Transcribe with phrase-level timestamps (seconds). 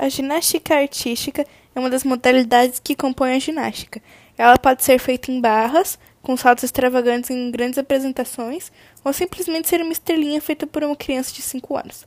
[0.00, 4.00] A ginástica artística é uma das modalidades que compõem a ginástica.
[4.38, 8.72] Ela pode ser feita em barras, com saltos extravagantes em grandes apresentações,
[9.04, 12.06] ou simplesmente ser uma estrelinha feita por uma criança de 5 anos.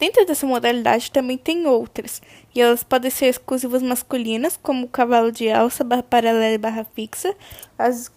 [0.00, 2.20] Dentro dessa modalidade também tem outras,
[2.52, 6.84] e elas podem ser exclusivas masculinas, como o cavalo de alça, barra paralela e barra
[6.92, 7.36] fixa,
[7.78, 8.10] as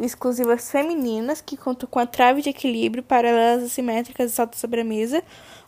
[0.00, 4.84] exclusivas femininas, que contam com a trave de equilíbrio, paralelas assimétricas e salto sobre a
[4.84, 5.22] mesa,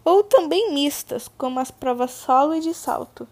[0.05, 3.27] ou também mistas, como as provas solo e de salto.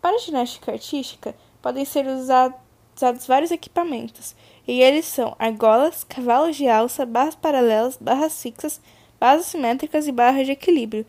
[0.00, 2.58] Para ginástica artística, podem ser usados,
[2.96, 4.34] usados vários equipamentos,
[4.66, 8.80] e eles são argolas, cavalos de alça, barras paralelas, barras fixas,
[9.18, 11.06] barras assimétricas e barras de equilíbrio,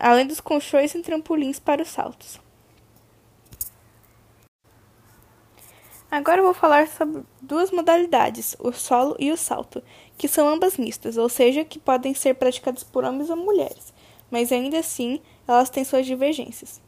[0.00, 2.40] além dos colchões e trampolins para os saltos.
[6.10, 9.82] Agora vou falar sobre duas modalidades, o solo e o salto,
[10.16, 13.92] que são ambas mistas, ou seja, que podem ser praticadas por homens ou mulheres,
[14.30, 16.80] mas ainda assim elas têm suas divergências.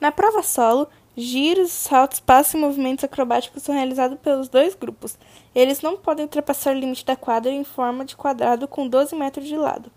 [0.00, 5.18] Na prova solo, giros, saltos, passos e movimentos acrobáticos são realizados pelos dois grupos.
[5.54, 9.46] Eles não podem ultrapassar o limite da quadra em forma de quadrado com 12 metros
[9.46, 9.90] de lado.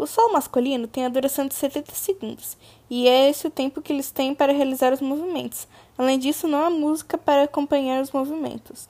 [0.00, 2.56] O solo masculino tem a duração de 70 segundos,
[2.88, 5.68] e é esse o tempo que eles têm para realizar os movimentos.
[5.98, 8.88] Além disso, não há música para acompanhar os movimentos.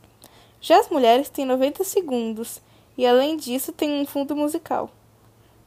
[0.61, 2.63] Já as mulheres têm 90 segundos,
[2.97, 4.89] e além disso, tem um fundo musical.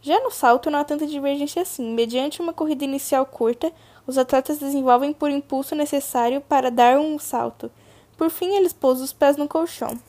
[0.01, 1.93] Já no salto, não há tanta divergência assim.
[1.93, 3.69] Mediante uma corrida inicial curta,
[4.07, 7.69] os atletas desenvolvem por impulso necessário para dar um salto.
[8.15, 9.99] Por fim, eles pousam os pés no colchão.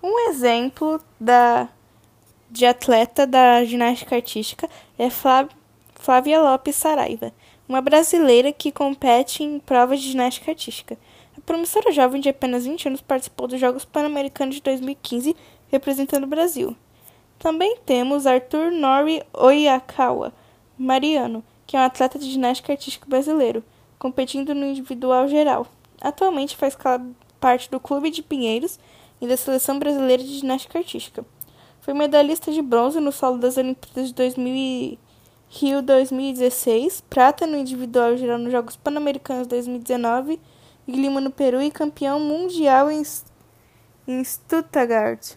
[0.00, 1.68] Um exemplo da
[2.54, 7.32] de atleta da ginástica artística é Flávia Lopes Saraiva,
[7.68, 10.96] uma brasileira que compete em provas de ginástica artística.
[11.36, 15.34] A promissora jovem de apenas 20 anos participou dos Jogos Pan-Americanos de 2015,
[15.66, 16.76] representando o Brasil.
[17.40, 20.32] Também temos Arthur Nori Oyakawa
[20.78, 23.64] Mariano, que é um atleta de ginástica artística brasileiro,
[23.98, 25.66] competindo no individual geral.
[26.00, 26.78] Atualmente faz
[27.40, 28.78] parte do Clube de Pinheiros
[29.20, 31.26] e da Seleção Brasileira de Ginástica Artística.
[31.84, 34.98] Foi medalhista de bronze no solo das Olimpíadas de 2000
[35.50, 40.40] Rio 2016, prata no individual geral nos Jogos Pan-Americanos 2019
[40.88, 43.02] e Lima no Peru e campeão mundial em,
[44.08, 45.36] em Stuttgart.